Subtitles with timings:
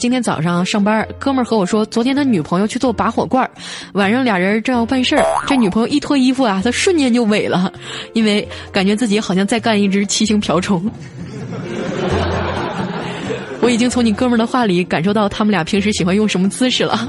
[0.00, 3.50] 今天早上上班，哥们儿和我说，昨天他女朋友去做拔火罐儿，
[3.92, 7.70] 晚上俩人正要办事儿，这女朋友一脱衣服啊，他瞬间就萎了，
[8.14, 10.90] 因为感觉自己好像在干一只七星瓢虫。
[13.60, 17.06] 我已经从你哥们儿的话里感受到他们俩平时喜欢用什么姿势了。